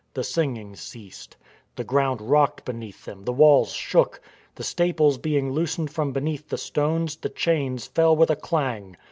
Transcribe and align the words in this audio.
The 0.15 0.23
singing 0.23 0.75
ceased. 0.75 1.37
The 1.75 1.83
ground 1.83 2.21
rocked 2.21 2.65
beneath 2.65 3.05
them; 3.05 3.23
the 3.23 3.31
walls 3.31 3.71
shook. 3.71 4.19
The 4.55 4.63
staples 4.63 5.19
being 5.19 5.51
loosened 5.51 5.91
from 5.91 6.11
between 6.11 6.39
the 6.49 6.57
stones, 6.57 7.15
the 7.17 7.29
chains 7.29 7.85
fell 7.85 8.15
with 8.15 8.31
a 8.31 8.35
clang. 8.35 8.97